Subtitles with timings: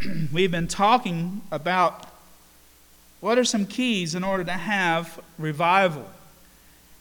[0.32, 2.06] we've been talking about
[3.20, 6.08] what are some keys in order to have revival.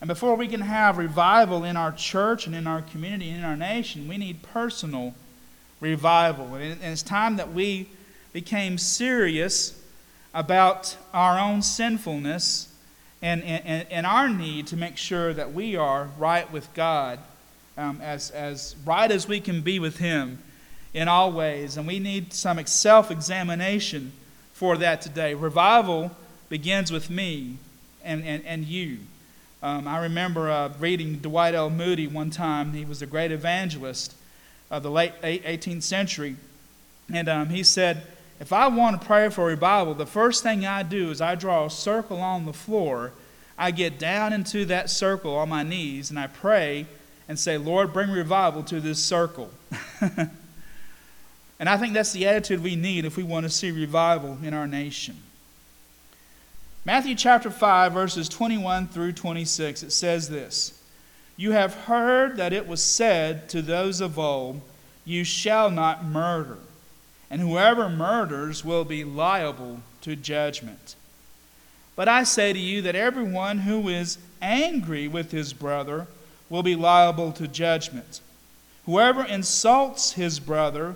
[0.02, 3.44] And before we can have revival in our church and in our community and in
[3.44, 5.14] our nation, we need personal
[5.80, 6.56] revival.
[6.56, 7.88] And it's time that we
[8.34, 9.80] became serious
[10.34, 12.74] about our own sinfulness
[13.22, 17.20] and, and, and our need to make sure that we are right with God,
[17.78, 20.40] um, as, as right as we can be with Him
[20.98, 21.78] in all ways.
[21.78, 24.12] And we need some self examination
[24.52, 25.36] for that today.
[25.36, 26.12] Revival
[26.50, 27.58] begins with me
[28.04, 28.98] and, and, and you.
[29.62, 31.70] Um, I remember uh, reading Dwight L.
[31.70, 32.74] Moody one time.
[32.74, 34.16] He was a great evangelist
[34.72, 36.36] of the late 18th century.
[37.14, 38.08] And um, he said,
[38.40, 41.68] If I want to pray for revival, the first thing I do is I draw
[41.68, 43.12] a circle on the floor.
[43.56, 46.88] I get down into that circle on my knees and I pray
[47.30, 49.52] and say, Lord, bring revival to this circle.
[51.60, 54.54] and I think that's the attitude we need if we want to see revival in
[54.54, 55.18] our nation.
[56.86, 60.80] Matthew chapter 5, verses 21 through 26, it says this
[61.36, 64.62] You have heard that it was said to those of old,
[65.04, 66.60] You shall not murder,
[67.30, 70.96] and whoever murders will be liable to judgment.
[71.96, 76.08] But I say to you that everyone who is angry with his brother
[76.48, 78.22] will be liable to judgment.
[78.86, 80.96] Whoever insults his brother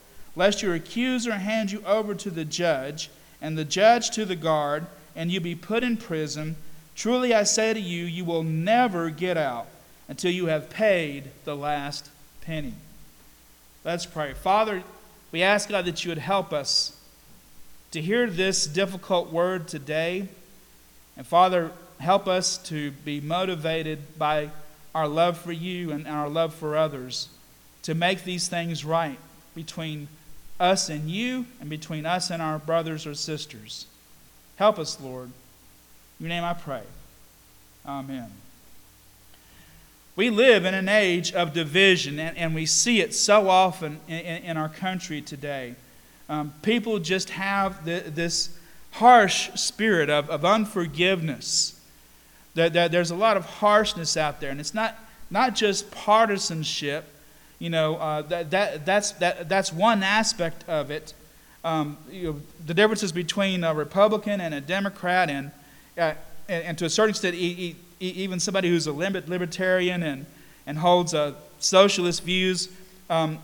[0.35, 3.09] lest your accuser hand you over to the judge
[3.41, 6.55] and the judge to the guard and you be put in prison,
[6.95, 9.67] truly I say to you, you will never get out
[10.07, 12.09] until you have paid the last
[12.41, 12.73] penny.
[13.83, 14.33] Let's pray.
[14.33, 14.83] Father,
[15.31, 16.97] we ask God that you would help us
[17.91, 20.27] to hear this difficult word today.
[21.17, 24.51] And Father, help us to be motivated by
[24.93, 27.29] our love for you and our love for others
[27.83, 29.17] to make these things right
[29.55, 30.07] between
[30.61, 33.87] us and you and between us and our brothers or sisters.
[34.57, 35.29] Help us, Lord.
[36.19, 36.83] In your name I pray.
[37.85, 38.29] Amen.
[40.15, 44.19] We live in an age of division, and, and we see it so often in,
[44.19, 45.75] in, in our country today.
[46.29, 48.55] Um, people just have the, this
[48.91, 51.79] harsh spirit of, of unforgiveness.
[52.53, 54.95] That, that there's a lot of harshness out there, and it's not,
[55.29, 57.10] not just partisanship.
[57.61, 61.13] You know, uh, that, that, that's, that, that's one aspect of it
[61.63, 65.51] um, you know, the differences between a Republican and a Democrat, and,
[65.97, 66.13] uh,
[66.49, 70.25] and, and, to a certain extent, e- e- even somebody who's a libertarian and,
[70.65, 72.69] and holds uh, socialist views.
[73.09, 73.39] Um,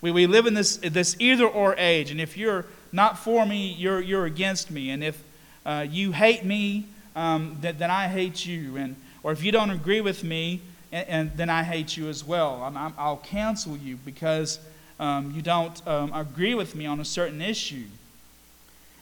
[0.00, 3.72] we, we live in this, this either or age, and if you're not for me,
[3.72, 4.90] you're, you're against me.
[4.90, 5.22] And if
[5.66, 8.76] uh, you hate me, um, then, then I hate you.
[8.76, 10.62] And, or if you don't agree with me,
[10.92, 12.62] and, and then I hate you as well.
[12.62, 14.60] i I'll cancel you because
[15.00, 17.86] um, you don't um, agree with me on a certain issue.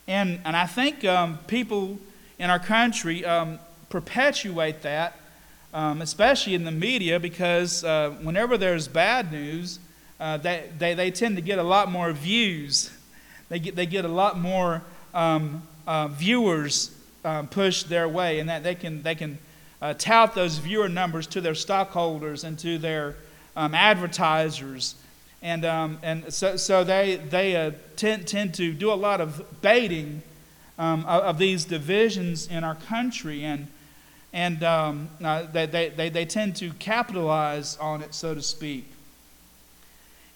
[0.07, 1.99] And, and I think um, people
[2.39, 3.59] in our country um,
[3.91, 5.17] perpetuate that,
[5.75, 9.79] um, especially in the media, because uh, whenever there's bad news,
[10.19, 12.91] uh, they, they, they tend to get a lot more views.
[13.49, 18.49] They get, they get a lot more um, uh, viewers uh, pushed their way, and
[18.49, 19.39] that they can, they can
[19.81, 23.17] uh, tout those viewer numbers to their stockholders and to their
[23.57, 24.95] advertisers
[25.43, 29.63] and, um, and so, so they, they uh, tend, tend to do a lot of
[29.63, 30.23] baiting
[30.79, 33.45] um, of, of, these divisions in our country.
[33.45, 33.67] And,
[34.33, 38.91] and um, uh, they, they, they, they tend to capitalize on it, so to speak.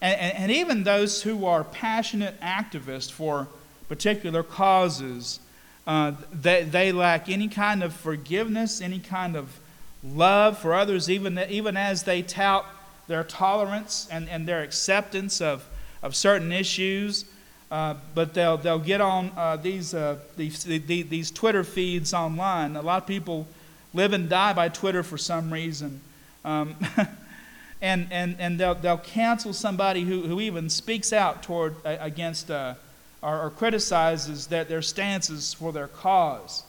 [0.01, 3.47] And, and, and even those who are passionate activists for
[3.87, 5.39] particular causes,
[5.87, 9.59] uh, they, they lack any kind of forgiveness, any kind of
[10.03, 12.65] love for others, even, even as they tout
[13.07, 15.63] their tolerance and, and their acceptance of,
[16.01, 17.25] of certain issues.
[17.69, 22.75] Uh, but they'll, they'll get on uh, these, uh, these, these Twitter feeds online.
[22.75, 23.47] A lot of people
[23.93, 26.01] live and die by Twitter for some reason.
[26.43, 26.75] Um,
[27.81, 32.75] and and, and they'll, they'll cancel somebody who, who even speaks out toward against uh,
[33.25, 36.63] or, or, criticizes that their stances for their cause.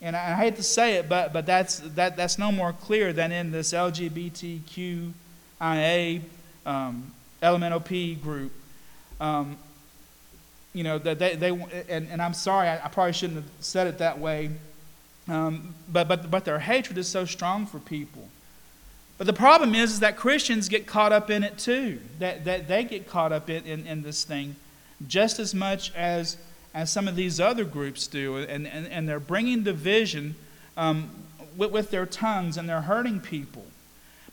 [0.00, 3.12] And I, I hate to say it, but, but that's, that, that's no more clear
[3.12, 5.12] than in this LGBTQ
[5.60, 6.20] IA,
[6.64, 7.12] um,
[7.42, 8.52] LMNOP group.
[9.20, 9.56] Um,
[10.72, 13.88] you know, that they, they and, and I'm sorry, I, I probably shouldn't have said
[13.88, 14.50] it that way,
[15.28, 18.28] um, but, but, but their hatred is so strong for people.
[19.18, 22.00] But the problem is, is that Christians get caught up in it too.
[22.20, 24.56] That, that they get caught up in, in, in this thing
[25.08, 26.36] just as much as,
[26.74, 28.36] as some of these other groups do.
[28.36, 30.34] And, and, and they're bringing division
[30.76, 31.10] um,
[31.56, 33.66] with, with their tongues and they're hurting people.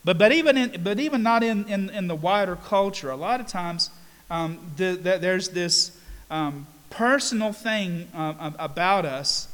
[0.03, 3.39] But, but, even, in, but even not in, in, in the wider culture, a lot
[3.41, 3.89] of times
[4.29, 5.97] um, the, the, there's this
[6.31, 9.49] um, personal thing uh, about us,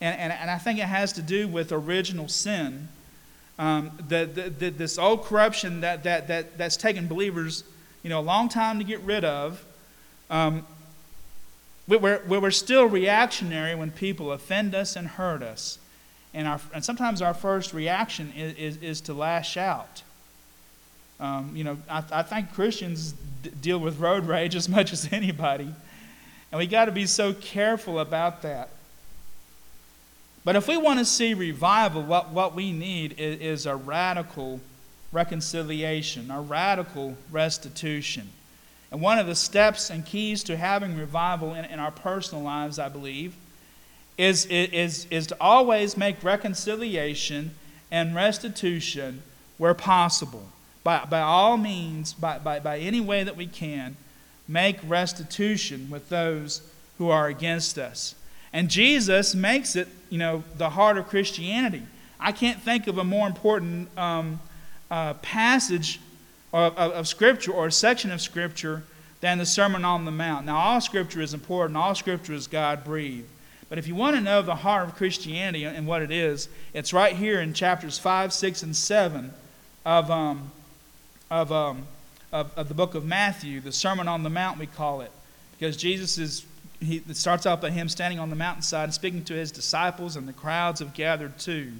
[0.00, 2.88] and, and, and I think it has to do with original sin
[3.58, 7.64] um, the, the, the, this old corruption that, that, that, that's taken believers
[8.02, 9.64] you know, a long time to get rid of.
[10.30, 10.66] Um,
[11.88, 15.78] we're, we're still reactionary when people offend us and hurt us.
[16.34, 20.02] And, our, and sometimes our first reaction is, is, is to lash out.
[21.18, 25.08] Um, you know, I, I think Christians d- deal with road rage as much as
[25.12, 25.72] anybody.
[26.52, 28.70] And we got to be so careful about that.
[30.44, 34.60] But if we want to see revival, what, what we need is, is a radical
[35.10, 38.30] reconciliation, a radical restitution.
[38.90, 42.78] And one of the steps and keys to having revival in, in our personal lives,
[42.78, 43.34] I believe,
[44.16, 47.54] is, is, is to always make reconciliation
[47.90, 49.22] and restitution
[49.58, 50.48] where possible.
[50.84, 53.96] By, by all means, by, by, by any way that we can,
[54.48, 56.62] make restitution with those
[56.98, 58.14] who are against us.
[58.52, 61.82] And Jesus makes it, you know, the heart of Christianity.
[62.18, 64.40] I can't think of a more important um,
[64.90, 66.00] uh, passage
[66.56, 68.82] of, of, Scripture or a section of Scripture
[69.20, 70.46] than the Sermon on the Mount.
[70.46, 73.28] Now, all Scripture is important, all Scripture is God breathed.
[73.68, 76.92] But if you want to know the heart of Christianity and what it is, it's
[76.92, 79.32] right here in chapters 5, 6, and 7
[79.84, 80.52] of, um,
[81.30, 81.86] of, um,
[82.32, 85.10] of, of the book of Matthew, the Sermon on the Mount, we call it.
[85.58, 86.46] Because Jesus is
[86.80, 90.16] he, it starts out by him standing on the mountainside and speaking to his disciples,
[90.16, 91.72] and the crowds have gathered too.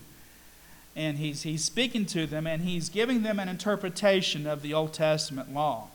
[0.97, 4.95] And he's, he's speaking to them, and he's giving them an interpretation of the Old
[4.95, 5.89] Testament law.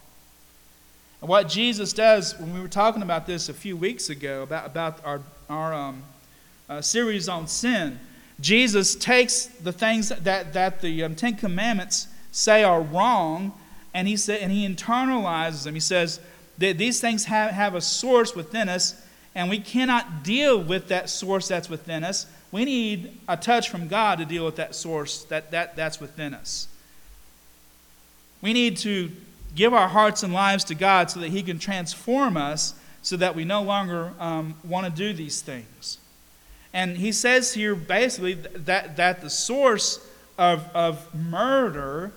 [1.21, 4.67] And what Jesus does, when we were talking about this a few weeks ago, about,
[4.67, 6.03] about our, our um,
[6.69, 7.99] uh, series on sin,
[8.39, 13.53] Jesus takes the things that, that the um, Ten Commandments say are wrong,
[13.95, 15.73] and he, say, and he internalizes them.
[15.73, 16.19] He says,
[16.59, 19.03] that these things have, have a source within us,
[19.33, 22.27] and we cannot deal with that source that's within us.
[22.51, 26.33] We need a touch from God to deal with that source that, that, that's within
[26.33, 26.67] us.
[28.41, 29.11] We need to
[29.55, 33.35] give our hearts and lives to God so that He can transform us so that
[33.35, 35.97] we no longer um, want to do these things.
[36.73, 40.05] And He says here basically that, that the source
[40.37, 42.11] of, of murder,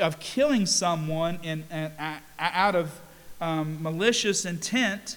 [0.00, 1.92] of killing someone in, in,
[2.38, 3.00] out of
[3.40, 5.16] um, malicious intent,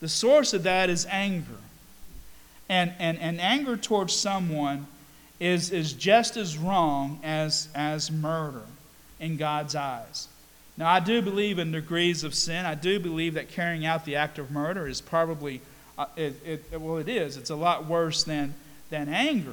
[0.00, 1.61] the source of that is anger.
[2.68, 4.86] And, and, and anger towards someone
[5.40, 8.62] is, is just as wrong as, as murder
[9.20, 10.28] in God's eyes.
[10.76, 12.64] Now, I do believe in degrees of sin.
[12.64, 15.60] I do believe that carrying out the act of murder is probably,
[15.98, 17.36] uh, it, it, well, it is.
[17.36, 18.54] It's a lot worse than,
[18.90, 19.52] than anger.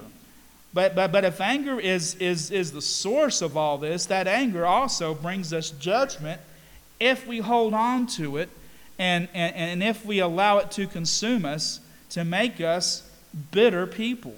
[0.74, 4.66] But, but, but if anger is, is, is the source of all this, that anger
[4.66, 6.40] also brings us judgment
[7.00, 8.50] if we hold on to it
[9.00, 11.80] and, and, and if we allow it to consume us
[12.12, 13.08] to make us
[13.52, 14.36] bitter people.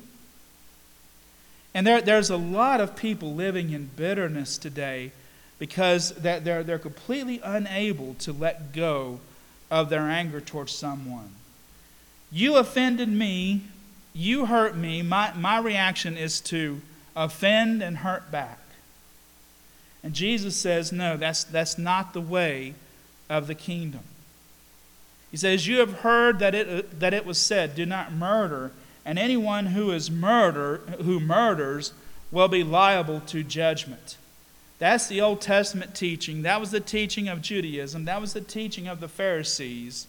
[1.73, 5.11] And there, there's a lot of people living in bitterness today
[5.59, 9.19] because that they're, they're completely unable to let go
[9.69, 11.29] of their anger towards someone.
[12.31, 13.61] You offended me,
[14.13, 16.81] you hurt me, my, my reaction is to
[17.15, 18.59] offend and hurt back.
[20.03, 22.73] And Jesus says, no, that's, that's not the way
[23.29, 24.01] of the kingdom.
[25.31, 28.71] He says, You have heard that it, that it was said, Do not murder,
[29.05, 31.93] and anyone who is murder, who murders
[32.31, 34.17] will be liable to judgment.
[34.79, 36.41] That's the Old Testament teaching.
[36.41, 38.05] That was the teaching of Judaism.
[38.05, 40.07] That was the teaching of the Pharisees.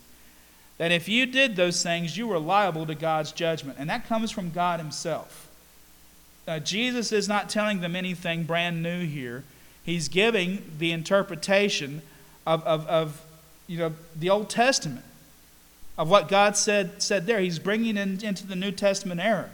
[0.78, 3.78] That if you did those things, you were liable to God's judgment.
[3.78, 5.48] And that comes from God Himself.
[6.48, 9.44] Uh, Jesus is not telling them anything brand new here.
[9.84, 12.02] He's giving the interpretation
[12.46, 13.22] of, of, of
[13.66, 15.04] you know, the Old Testament,
[15.98, 17.40] of what God said, said there.
[17.40, 19.50] He's bringing it into the New Testament era.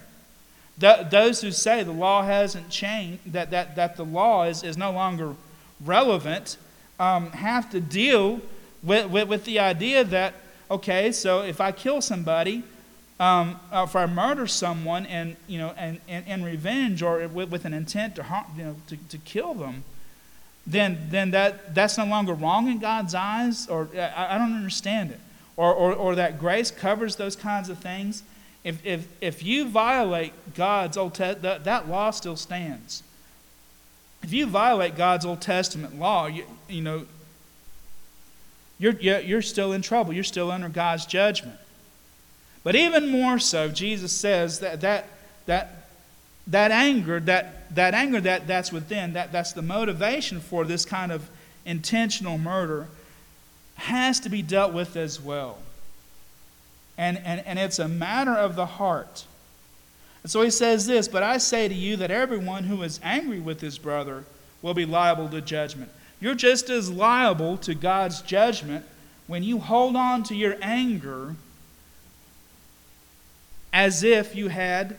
[0.79, 4.93] those who say the law hasn't changed, that, that, that the law is, is no
[4.93, 5.35] longer
[5.85, 6.57] relevant,
[6.99, 8.41] um, have to deal
[8.83, 10.35] with, with, with, the idea that,
[10.71, 12.63] okay, so if I kill somebody,
[13.21, 17.65] um, if I murder someone and, you know, and, and, and revenge or with, with
[17.65, 19.83] an intent to, harm, you know, to, to kill them,
[20.67, 23.67] then, then that, that's no longer wrong in God's eyes?
[23.69, 25.21] Or I, I don't understand it.
[25.59, 28.23] Or, or, or that grace covers those kinds of things,
[28.63, 33.03] if, if, if you violate God's Old Testament, that, that law still stands.
[34.23, 37.07] If you violate God's Old Testament law, you, you know,
[38.79, 40.13] you're, you're still in trouble.
[40.13, 41.59] You're still under God's judgment.
[42.63, 45.07] But even more so, Jesus says that that,
[45.47, 45.89] that,
[46.47, 51.11] that anger, that, that anger that, that's within, that, that's the motivation for this kind
[51.11, 51.29] of
[51.65, 52.87] intentional murder,
[53.79, 55.59] has to be dealt with as well.
[56.99, 59.25] And, and, and it's a matter of the heart.
[60.23, 63.41] And so he says this But I say to you that everyone who is angry
[63.41, 64.25] with his brother
[64.61, 65.91] will be liable to judgment.
[66.21, 68.85] You're just as liable to God's judgment
[69.29, 71.37] when you hold on to your anger
[73.73, 74.97] as if you had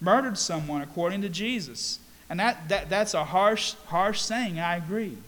[0.00, 2.00] murdered someone, according to Jesus.
[2.28, 5.18] And that, that, that's a harsh, harsh saying, I agree.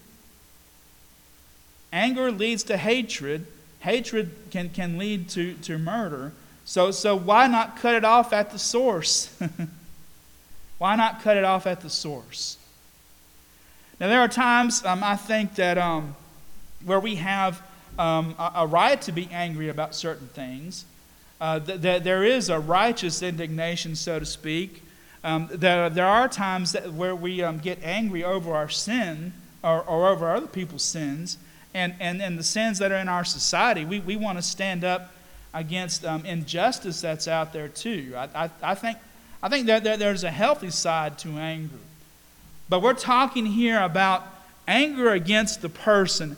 [1.93, 3.47] Anger leads to hatred.
[3.81, 6.33] Hatred can, can lead to, to murder.
[6.65, 9.35] So, so why not cut it off at the source?
[10.79, 12.59] why not cut it off at the source?
[13.99, 16.15] Now, there are times um, I think that um,
[16.85, 17.63] where we have
[17.99, 20.85] um, a, a, right to be angry about certain things,
[21.41, 24.83] uh, that th- there is a righteous indignation, so to speak.
[25.23, 29.83] Um, there, there are times that, where we um, get angry over our sin or,
[29.83, 31.37] or over other people's sins
[31.75, 33.85] and, and, and the sins that are in our society.
[33.85, 35.13] We, we want to stand up
[35.55, 38.15] against um, injustice that's out there, too.
[38.17, 38.99] I, I, I think,
[39.43, 41.77] I think that, there's a healthy side to anger.
[42.69, 44.25] But we're talking here about
[44.69, 46.37] anger against the person.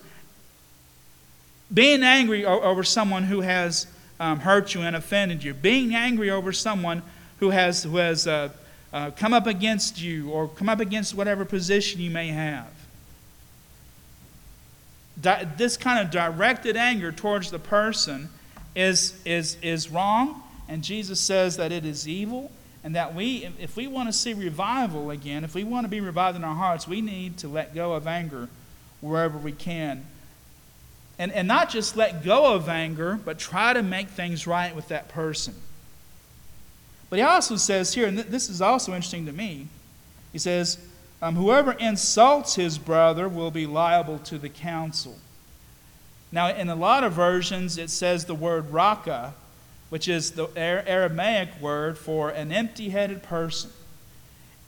[1.72, 3.86] Being angry over someone who has
[4.18, 5.52] um, hurt you and offended you.
[5.52, 7.02] Being angry over someone
[7.40, 8.50] who has, who has uh,
[8.92, 12.70] uh, come up against you or come up against whatever position you may have.
[15.20, 18.28] Di- this kind of directed anger towards the person
[18.74, 22.50] is, is, is wrong, and Jesus says that it is evil
[22.84, 26.00] and that we, if we want to see revival again, if we want to be
[26.00, 28.48] revived in our hearts, we need to let go of anger
[29.00, 30.04] wherever we can.
[31.18, 34.88] And, and not just let go of anger, but try to make things right with
[34.88, 35.54] that person.
[37.08, 39.68] But he also says here, and this is also interesting to me,
[40.32, 40.78] he says,
[41.22, 45.16] um, Whoever insults his brother will be liable to the council.
[46.32, 49.34] Now, in a lot of versions, it says the word raka,
[49.88, 53.70] which is the Aramaic word for an empty headed person.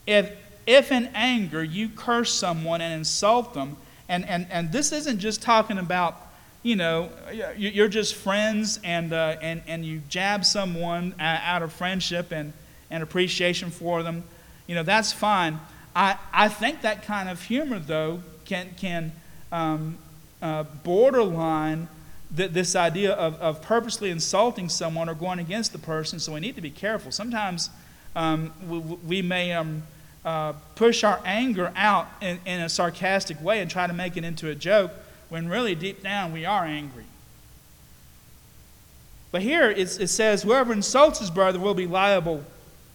[0.06, 0.30] If,
[0.66, 5.40] if in anger you curse someone and insult them, and, and, and this isn't just
[5.40, 6.20] talking about,
[6.62, 7.08] you know,
[7.56, 12.52] you're just friends and, uh, and, and you jab someone out of friendship and,
[12.90, 14.22] and appreciation for them,
[14.66, 15.58] you know, that's fine.
[15.94, 19.12] I, I think that kind of humor, though, can, can
[19.52, 19.98] um,
[20.42, 21.88] uh, borderline
[22.30, 26.56] this idea of, of purposely insulting someone or going against the person, so we need
[26.56, 27.12] to be careful.
[27.12, 27.70] Sometimes
[28.16, 29.84] um, we, we, may um,
[30.24, 34.24] uh, push our anger out in, in a sarcastic way and try to make it
[34.24, 34.90] into a joke
[35.28, 37.04] when really deep down we are angry.
[39.30, 42.44] But here it says, whoever insults his brother will be liable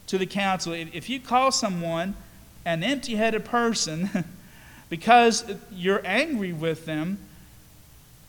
[0.08, 0.74] to the council.
[0.74, 2.16] If you call someone
[2.66, 4.26] an empty headed person
[4.90, 7.20] because you're angry with them,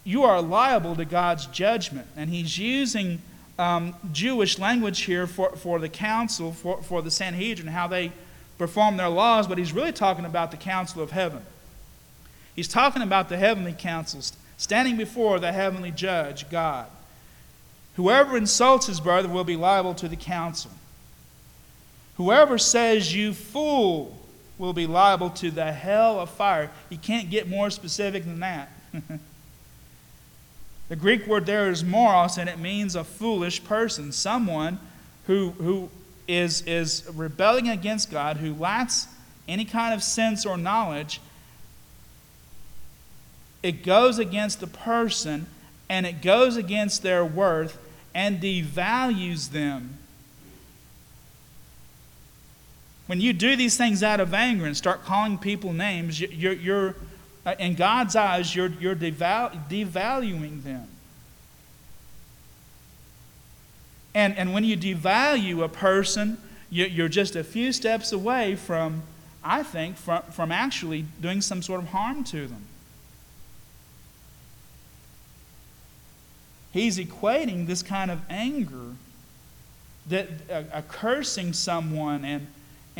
[0.04, 2.06] you are liable to God's judgment.
[2.16, 3.20] And he's using
[3.58, 8.12] um, Jewish language here for, for the council, for, for the Sanhedrin, how they
[8.58, 11.42] perform their laws, but he's really talking about the council of heaven.
[12.54, 16.86] He's talking about the heavenly councils, standing before the heavenly judge, God.
[17.96, 20.70] Whoever insults his brother will be liable to the council.
[22.16, 24.18] Whoever says, You fool,
[24.60, 26.70] will be liable to the hell of fire.
[26.90, 28.70] You can't get more specific than that.
[30.90, 34.80] The Greek word there is moros, and it means a foolish person, someone
[35.28, 35.88] who, who
[36.26, 39.06] is, is rebelling against God, who lacks
[39.46, 41.20] any kind of sense or knowledge.
[43.62, 45.46] It goes against the person
[45.88, 47.78] and it goes against their worth
[48.12, 49.98] and devalues them.
[53.10, 56.94] When you do these things out of anger and start calling people names, you're, you're
[57.44, 60.86] uh, in God's eyes, you're, you're devalu- devaluing them.
[64.14, 66.38] And, and when you devalue a person,
[66.70, 69.02] you're just a few steps away from,
[69.42, 72.62] I think, from, from actually doing some sort of harm to them.
[76.72, 78.94] He's equating this kind of anger,
[80.06, 82.46] that uh, cursing someone and,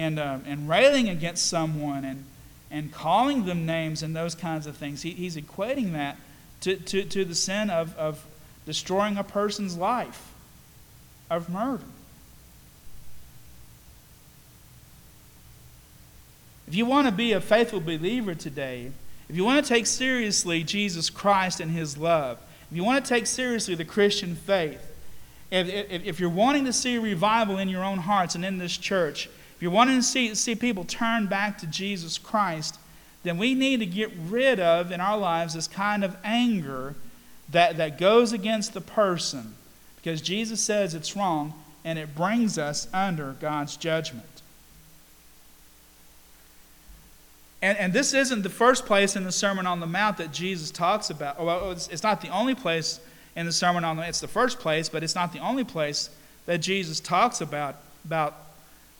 [0.00, 2.24] and, uh, and railing against someone and,
[2.70, 5.02] and calling them names and those kinds of things.
[5.02, 6.16] He, he's equating that
[6.62, 8.24] to, to, to the sin of, of
[8.64, 10.32] destroying a person's life
[11.30, 11.84] of murder.
[16.66, 18.92] If you want to be a faithful believer today,
[19.28, 22.38] if you want to take seriously Jesus Christ and His love,
[22.70, 24.80] if you want to take seriously the Christian faith,
[25.50, 28.76] if, if, if, you're wanting to see revival in your own hearts and in this
[28.76, 29.28] church,
[29.60, 32.78] if you're wanting to see, see people turn back to Jesus Christ,
[33.24, 36.94] then we need to get rid of in our lives this kind of anger
[37.50, 39.54] that, that goes against the person
[39.96, 41.52] because Jesus says it's wrong
[41.84, 44.24] and it brings us under God's judgment.
[47.60, 50.70] And, and this isn't the first place in the Sermon on the Mount that Jesus
[50.70, 51.38] talks about.
[51.38, 52.98] Well, it's, it's not the only place
[53.36, 54.08] in the Sermon on the Mount.
[54.08, 56.08] It's the first place, but it's not the only place
[56.46, 57.76] that Jesus talks about,
[58.06, 58.46] about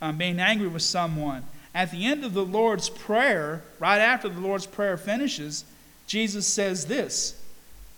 [0.01, 1.45] um, being angry with someone.
[1.75, 5.65] At the end of the Lord's Prayer, right after the Lord's Prayer finishes,
[6.07, 7.41] Jesus says this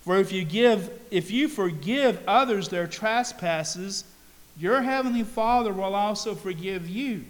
[0.03, 4.05] For if you give, if you forgive others their trespasses,
[4.59, 7.25] your heavenly Father will also forgive you.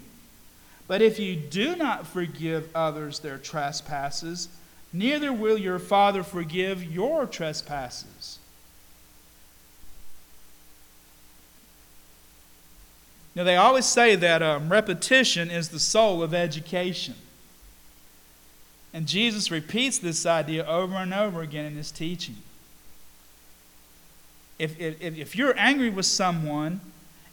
[0.89, 4.49] But if you do not forgive others their trespasses,
[4.93, 8.39] neither will your Father forgive your trespasses.
[13.35, 17.15] Now, they always say that um, repetition is the soul of education.
[18.93, 22.37] And Jesus repeats this idea over and over again in his teaching.
[24.59, 26.81] If, if, if you're angry with someone,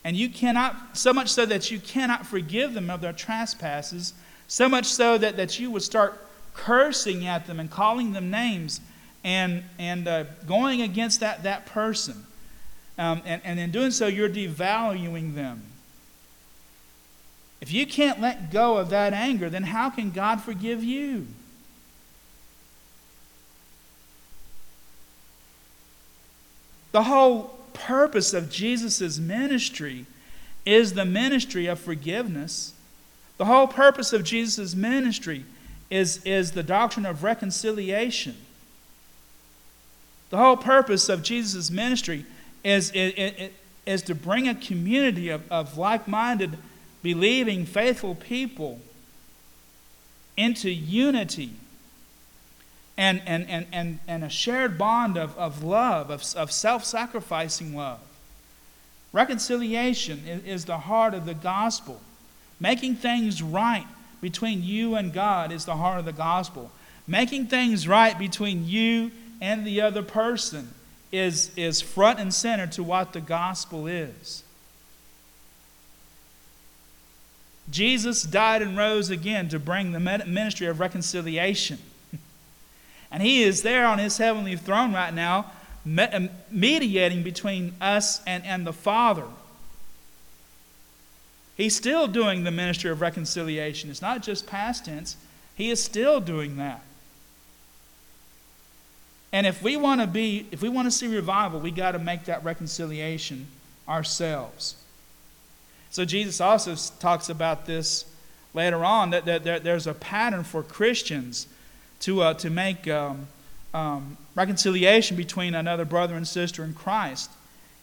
[0.03, 4.13] and you cannot, so much so that you cannot forgive them of their trespasses,
[4.47, 8.79] so much so that, that you would start cursing at them and calling them names
[9.23, 12.25] and, and uh, going against that, that person.
[12.97, 15.63] Um, and, and in doing so, you're devaluing them.
[17.61, 21.27] If you can't let go of that anger, then how can God forgive you?
[26.91, 30.05] The whole purpose of Jesus' ministry
[30.65, 32.73] is the ministry of forgiveness.
[33.37, 35.45] The whole purpose of Jesus' ministry
[35.89, 38.35] is, is the doctrine of reconciliation.
[40.29, 42.25] The whole purpose of Jesus' ministry
[42.63, 43.49] is, is,
[43.85, 46.57] is to bring a community of, of like minded,
[47.01, 48.79] believing, faithful people
[50.35, 51.51] into unity
[52.97, 57.75] and, and, and, and, and a shared bond of, of love, of, of self sacrificing
[57.75, 57.99] love.
[59.13, 62.01] Reconciliation is, is the heart of the gospel.
[62.59, 63.87] Making things right
[64.21, 66.71] between you and God is the heart of the gospel.
[67.07, 70.73] Making things right between you and the other person
[71.11, 74.43] is, is front and center to what the gospel is.
[77.69, 81.79] Jesus died and rose again to bring the ministry of reconciliation.
[83.11, 85.51] And He is there on His heavenly throne right now,
[86.13, 89.25] um, mediating between us and, and the Father.
[91.57, 93.89] He's still doing the ministry of reconciliation.
[93.89, 95.17] It's not just past tense,
[95.55, 96.83] He is still doing that.
[99.31, 101.99] And if we want to be, if we want to see revival, we got to
[101.99, 103.47] make that reconciliation
[103.87, 104.75] ourselves.
[105.91, 108.05] So Jesus also talks about this
[108.53, 111.47] later on that, that, that there's a pattern for Christians
[112.01, 113.27] to, uh, to make um,
[113.73, 117.29] um, reconciliation between another brother and sister in Christ.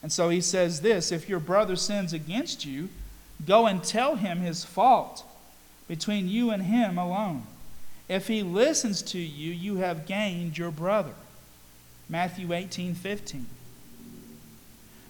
[0.02, 2.88] And so he says this if your brother sins against you,
[3.46, 5.24] go and tell him his fault
[5.88, 7.44] between you and him alone.
[8.08, 11.12] If he listens to you, you have gained your brother.
[12.08, 13.46] Matthew 18 15.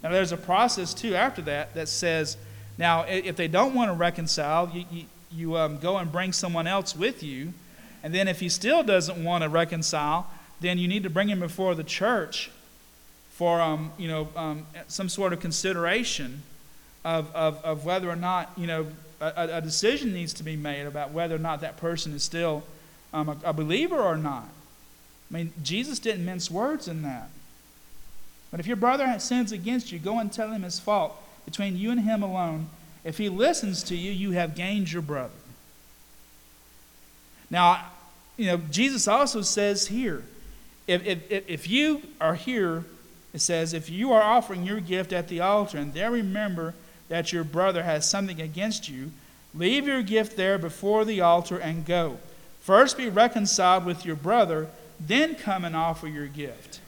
[0.02, 2.36] Now, there's a process too after that that says,
[2.78, 6.66] now, if they don't want to reconcile, you, you, you um, go and bring someone
[6.66, 7.52] else with you
[8.06, 11.40] and then if he still doesn't want to reconcile, then you need to bring him
[11.40, 12.52] before the church
[13.30, 16.44] for um, you know, um, some sort of consideration
[17.04, 18.86] of, of, of whether or not you know,
[19.20, 22.62] a, a, decision needs to be made about whether or not that person is still
[23.12, 24.48] um, a, a believer or not.
[25.28, 27.28] I mean, Jesus didn't mince words in that.
[28.52, 31.90] But if your brother sins against you, go and tell him his fault between you
[31.90, 32.66] and him alone.
[33.04, 35.32] If he listens to you, you have gained your brother.
[37.48, 37.86] Now,
[38.36, 40.24] you know, Jesus also says here,
[40.86, 42.84] if, if, if you are here,
[43.32, 46.74] it says, if you are offering your gift at the altar and there remember
[47.08, 49.12] that your brother has something against you,
[49.54, 52.18] leave your gift there before the altar and go.
[52.60, 56.80] First be reconciled with your brother, then come and offer your gift.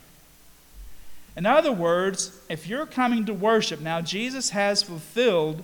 [1.39, 5.63] In other words, if you're coming to worship, now Jesus has fulfilled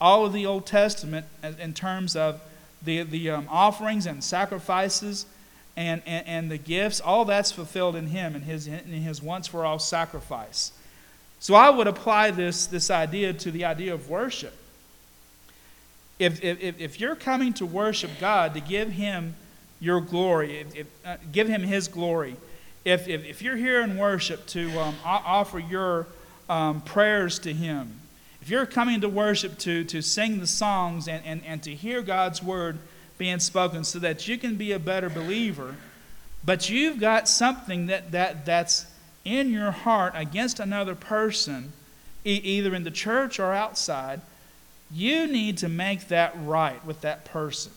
[0.00, 1.26] all of the Old Testament
[1.58, 2.40] in terms of
[2.80, 5.26] the, the um, offerings and sacrifices
[5.76, 9.48] and, and, and, the gifts, all that's fulfilled in him and his, in his once
[9.48, 10.70] for all sacrifice.
[11.40, 14.56] So I would apply this, this idea to the idea of worship.
[16.20, 19.34] If, if, if you're coming to worship God, to give Him
[19.80, 22.36] your glory, if, if, uh, give Him His glory,
[22.86, 26.06] if, if, if you're here in worship to um, offer your
[26.48, 28.00] um, prayers to Him,
[28.40, 32.00] if you're coming to worship to, to sing the songs and, and, and to hear
[32.00, 32.78] God's word
[33.18, 35.74] being spoken so that you can be a better believer,
[36.44, 38.86] but you've got something that, that, that's
[39.24, 41.72] in your heart against another person,
[42.24, 44.20] e- either in the church or outside,
[44.92, 47.72] you need to make that right with that person.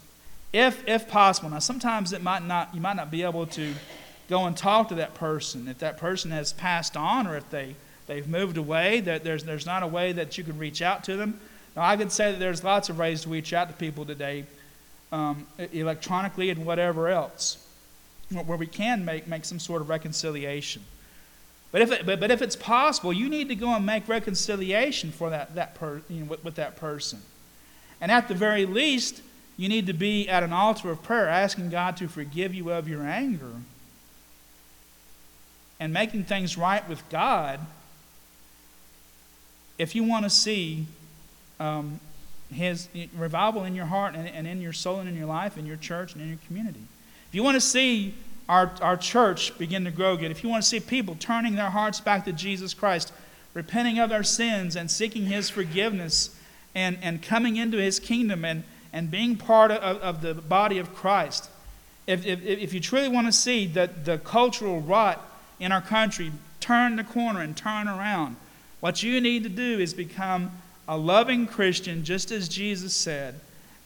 [0.53, 1.49] If, if possible.
[1.49, 3.73] Now, sometimes it might not, you might not be able to
[4.29, 5.67] go and talk to that person.
[5.67, 7.75] If that person has passed on or if they,
[8.07, 11.17] they've moved away, that there's, there's not a way that you can reach out to
[11.17, 11.39] them.
[11.75, 14.45] Now, I could say that there's lots of ways to reach out to people today,
[15.11, 17.65] um, electronically and whatever else,
[18.45, 20.83] where we can make, make some sort of reconciliation.
[21.71, 25.11] But if, it, but, but if it's possible, you need to go and make reconciliation
[25.11, 27.21] for that, that per, you know, with, with that person.
[28.01, 29.21] And at the very least,
[29.57, 32.87] you need to be at an altar of prayer asking God to forgive you of
[32.87, 33.51] your anger
[35.79, 37.59] and making things right with God
[39.77, 40.85] if you want to see
[41.59, 41.99] um,
[42.53, 45.65] His revival in your heart and, and in your soul and in your life, in
[45.65, 46.81] your church and in your community.
[47.29, 48.13] If you want to see
[48.49, 51.69] our, our church begin to grow again, if you want to see people turning their
[51.69, 53.13] hearts back to Jesus Christ,
[53.53, 56.35] repenting of their sins and seeking His forgiveness
[56.75, 60.93] and, and coming into His kingdom and, and being part of, of the body of
[60.93, 61.49] Christ,
[62.05, 65.28] if, if, if you truly want to see that the cultural rot
[65.59, 68.35] in our country turn the corner and turn around,
[68.79, 70.51] what you need to do is become
[70.87, 73.39] a loving Christian, just as Jesus said,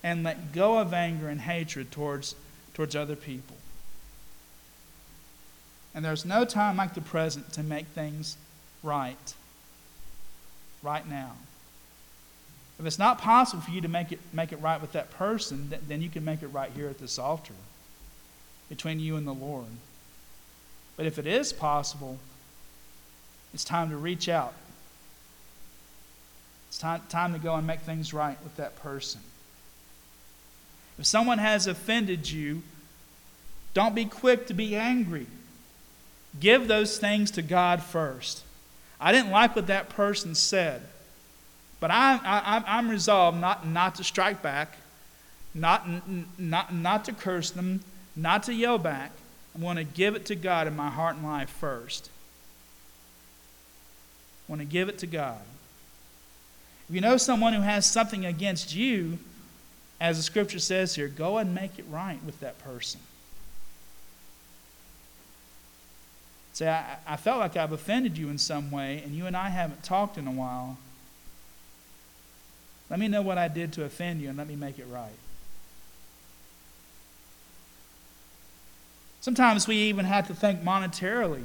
[0.03, 2.35] and let go of anger and hatred towards,
[2.73, 3.57] towards other people.
[5.95, 8.37] And there's no time like the present to make things
[8.81, 9.33] right.
[10.81, 11.33] Right now.
[12.79, 15.71] If it's not possible for you to make it, make it right with that person,
[15.87, 17.53] then you can make it right here at this altar
[18.69, 19.67] between you and the Lord.
[20.95, 22.19] But if it is possible,
[23.53, 24.53] it's time to reach out.
[26.69, 29.21] It's time, time to go and make things right with that person.
[30.97, 32.63] If someone has offended you,
[33.73, 35.27] don't be quick to be angry.
[36.39, 38.43] Give those things to God first.
[38.99, 40.81] I didn't like what that person said,
[41.79, 44.77] but I, I'm resolved not, not to strike back,
[45.53, 45.87] not,
[46.39, 47.81] not, not to curse them,
[48.15, 49.11] not to yell back.
[49.55, 52.09] I'm going to give it to God in my heart and life first.
[54.47, 55.41] I want to give it to God.
[56.89, 59.19] If you know someone who has something against you,
[60.01, 62.99] as the scripture says here, go and make it right with that person.
[66.53, 69.49] Say, I, I felt like I've offended you in some way, and you and I
[69.49, 70.77] haven't talked in a while.
[72.89, 75.09] Let me know what I did to offend you, and let me make it right.
[79.23, 81.43] Sometimes we even have to think monetarily.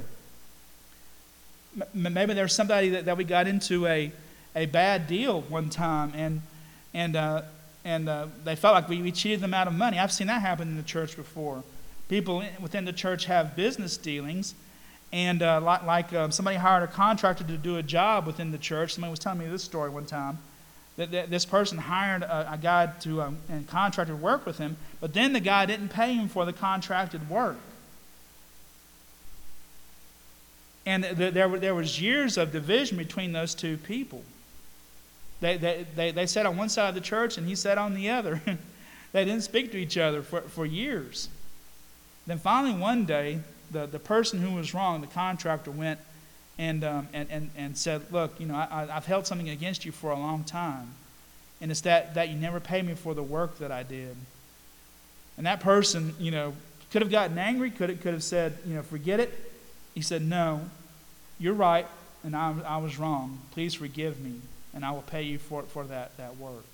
[1.93, 4.11] Maybe there's somebody that, that we got into a,
[4.53, 6.41] a bad deal one time, and,
[6.93, 7.43] and, uh,
[7.85, 9.97] and uh, they felt like we, we cheated them out of money.
[9.97, 11.63] I've seen that happen in the church before.
[12.09, 14.55] People within the church have business dealings
[15.13, 18.57] and uh, like, like uh, somebody hired a contractor to do a job within the
[18.57, 18.95] church.
[18.95, 20.37] Somebody was telling me this story one time.
[20.97, 25.31] This person hired a, a guy to um, and contracted work with him, but then
[25.31, 27.55] the guy didn't pay him for the contracted work.
[30.89, 34.23] And th- there, there was years of division between those two people.
[35.39, 37.93] They, they, they, they sat on one side of the church and he sat on
[37.93, 38.41] the other.
[39.11, 41.29] they didn't speak to each other for, for years.
[42.25, 45.99] Then finally, one day, the, the person who was wrong, the contractor, went
[46.57, 49.91] and, um, and, and, and said, Look, you know, I, I've held something against you
[49.91, 50.95] for a long time.
[51.61, 54.15] And it's that, that you never paid me for the work that I did.
[55.37, 56.55] And that person, you know,
[56.89, 59.51] could have gotten angry, could have, could have said, you know, forget it.
[59.93, 60.61] He said, No,
[61.39, 61.87] you're right,
[62.23, 63.39] and I, I was wrong.
[63.51, 64.33] Please forgive me,
[64.73, 66.65] and I will pay you for, for that, that work.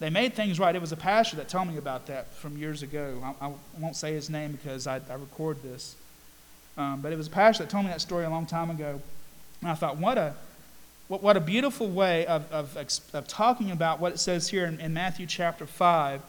[0.00, 0.74] They made things right.
[0.74, 3.34] It was a pastor that told me about that from years ago.
[3.40, 5.96] I, I won't say his name because I, I record this.
[6.76, 9.00] Um, but it was a pastor that told me that story a long time ago.
[9.60, 10.34] And I thought, what a,
[11.08, 12.76] what, what a beautiful way of, of,
[13.14, 16.20] of talking about what it says here in, in Matthew chapter 5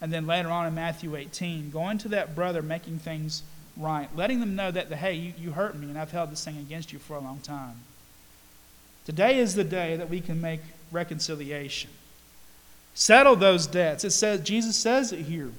[0.00, 1.70] and then later on in Matthew 18.
[1.70, 3.42] Going to that brother, making things
[3.80, 6.44] right, letting them know that, the, hey, you, you hurt me and I've held this
[6.44, 7.80] thing against you for a long time.
[9.06, 10.60] Today is the day that we can make
[10.92, 11.90] reconciliation.
[12.94, 14.04] Settle those debts.
[14.04, 15.50] It says Jesus says it here.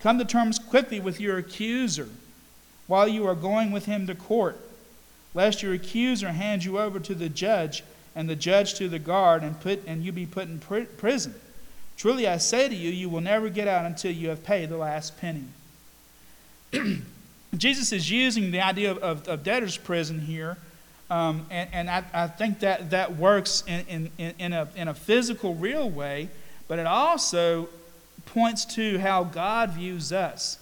[0.00, 2.08] Come to terms quickly with your accuser
[2.86, 4.58] while you are going with him to court.
[5.32, 7.84] lest your accuser hand you over to the judge,
[8.16, 11.32] and the judge to the guard, and, put, and you be put in pr- prison.
[11.96, 14.76] Truly I say to you, you will never get out until you have paid the
[14.76, 15.44] last penny.
[17.56, 20.56] Jesus is using the idea of, of, of debtor's prison here,
[21.10, 24.94] um, and, and I, I, think that that works in, in, in, a, in a
[24.94, 26.28] physical, real way,
[26.68, 27.68] but it also
[28.26, 30.58] points to how God views us.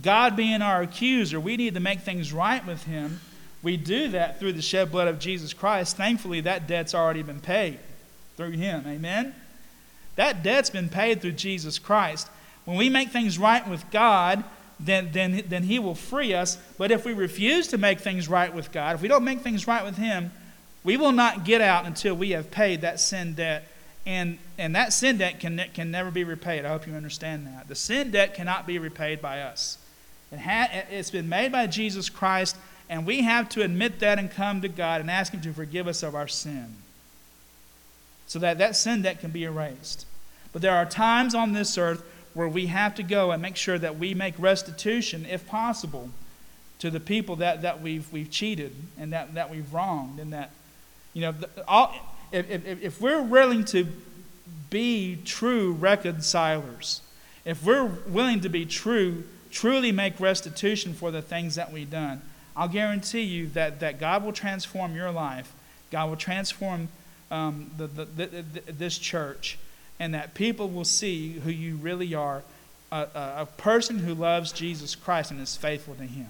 [0.00, 3.20] God being our accuser, we need to make things right with Him.
[3.62, 5.96] We do that through the shed blood of Jesus Christ.
[5.96, 7.78] Thankfully, that debt's already been paid
[8.36, 8.84] through Him.
[8.86, 9.34] Amen?
[10.16, 12.28] That debt's been paid through Jesus Christ.
[12.64, 14.44] When we make things right with God,
[14.84, 16.58] then, then, then He will free us.
[16.78, 19.66] But if we refuse to make things right with God, if we don't make things
[19.66, 20.30] right with Him,
[20.84, 23.68] we will not get out until we have paid that sin debt.
[24.04, 26.64] And, and that sin debt can, can never be repaid.
[26.64, 27.68] I hope you understand that.
[27.68, 29.78] The sin debt cannot be repaid by us.
[30.32, 32.56] It ha, it's been made by Jesus Christ,
[32.88, 35.86] and we have to admit that and come to God and ask Him to forgive
[35.86, 36.76] us of our sin
[38.26, 40.06] so that that sin debt can be erased.
[40.52, 42.02] But there are times on this earth
[42.34, 46.10] where we have to go and make sure that we make restitution, if possible,
[46.78, 50.18] to the people that, that we've, we've cheated and that, that we've wronged.
[50.18, 50.50] And that,
[51.12, 51.34] you know,
[51.68, 51.94] all,
[52.32, 53.86] if, if, if we're willing to
[54.70, 57.02] be true reconcilers,
[57.44, 62.22] if we're willing to be true, truly make restitution for the things that we've done,
[62.56, 65.52] I'll guarantee you that, that God will transform your life.
[65.90, 66.88] God will transform
[67.30, 69.58] um, the, the, the, this church
[70.02, 72.42] and that people will see who you really are
[72.90, 76.26] a, a, a person who loves Jesus Christ and is faithful to Him.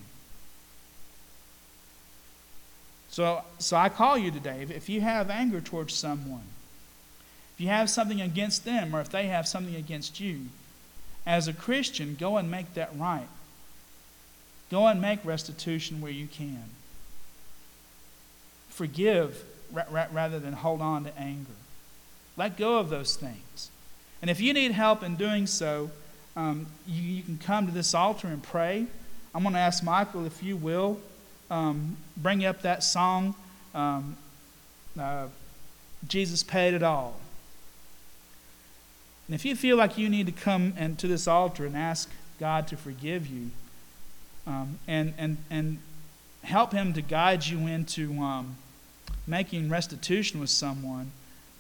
[3.09, 4.67] So, so I call you today.
[4.69, 6.43] If you have anger towards someone,
[7.55, 10.49] if you have something against them, or if they have something against you,
[11.25, 13.29] as a Christian, go and make that right.
[14.71, 16.65] Go and make restitution where you can.
[18.69, 19.43] Forgive
[20.13, 21.53] rather than hold on to anger.
[22.37, 23.71] Let go of those things.
[24.21, 25.91] And if you need help in doing so,
[26.37, 28.87] um, you, you, can come to this altar and pray.
[29.35, 30.99] I'm going to ask Michael if you will
[31.51, 33.35] um, bring up that song,
[33.75, 34.17] um,
[34.99, 35.27] uh,
[36.09, 37.21] Jesus Paid It All.
[39.27, 42.11] And if you feel like you need to come and to this altar and ask
[42.41, 43.51] God to forgive you
[44.47, 45.79] um, and, and, and
[46.45, 48.57] help Him to guide you into um,
[49.27, 51.13] making restitution with someone,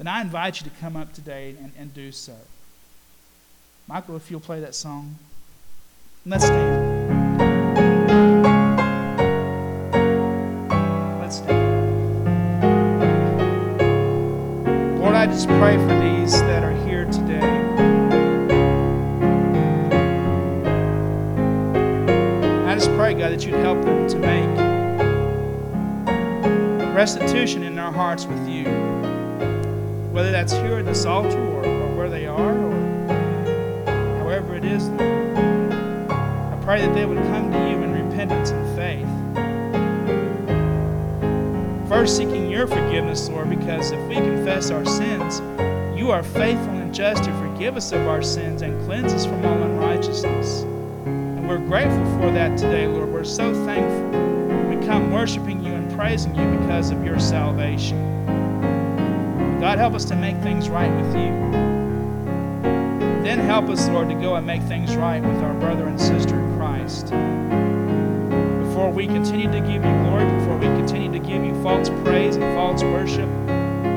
[0.02, 2.34] then I invite you to come up today and, and do so.
[3.86, 5.14] Michael, if you'll play that song.
[6.26, 7.08] Let's stand.
[11.20, 11.68] Let's stand.
[14.98, 17.38] Lord, I just pray for these that are here today.
[22.66, 24.72] I just pray, God, that you'd help them to make
[26.92, 28.91] restitution in their hearts with you
[30.12, 32.72] whether that's here at this altar or, or where they are or
[34.18, 39.08] however it is, I pray that they would come to you in repentance and faith.
[41.88, 45.40] First, seeking your forgiveness, Lord, because if we confess our sins,
[45.98, 49.42] you are faithful and just to forgive us of our sins and cleanse us from
[49.46, 50.62] all unrighteousness.
[51.06, 53.10] And we're grateful for that today, Lord.
[53.10, 54.10] We're so thankful.
[54.68, 58.11] We come worshiping you and praising you because of your salvation.
[59.62, 61.30] God, help us to make things right with you.
[63.22, 66.36] Then help us, Lord, to go and make things right with our brother and sister
[66.36, 67.10] in Christ.
[68.66, 72.34] Before we continue to give you glory, before we continue to give you false praise
[72.34, 73.28] and false worship,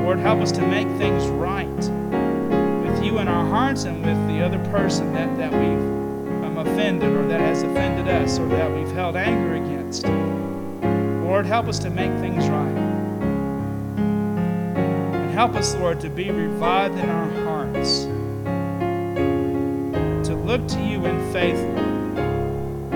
[0.04, 4.44] Lord, help us to make things right with you in our hearts and with the
[4.44, 8.92] other person that, that we've um, offended or that has offended us or that we've
[8.92, 10.06] held anger against.
[11.26, 12.85] Lord, help us to make things right.
[15.36, 18.04] Help us, Lord, to be revived in our hearts,
[20.26, 22.90] to look to you in faith, Lord.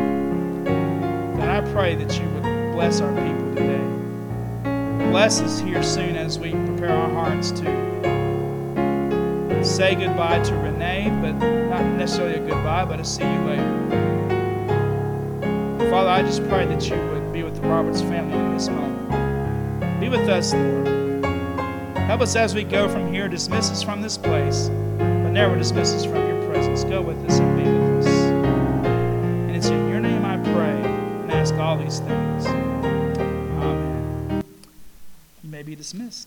[1.36, 3.84] God, I pray that you would bless our people today.
[5.10, 7.64] Bless us here soon as we prepare our hearts to
[9.62, 13.90] say goodbye to Renee, but not necessarily a goodbye, but a see you later.
[15.90, 20.00] Father, I just pray that you would be with the Roberts family in this moment.
[20.00, 20.99] Be with us, Lord.
[22.10, 24.68] Help us as we go from here, dismiss us from this place,
[24.98, 26.82] but never dismiss us from your presence.
[26.82, 28.12] Go with us and be with us.
[28.12, 32.46] And it's in your name I pray and ask all these things.
[33.60, 34.42] Amen.
[35.44, 36.26] You may be dismissed.